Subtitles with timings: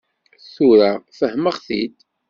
[0.53, 1.95] Tura fehmeɣ-t-id.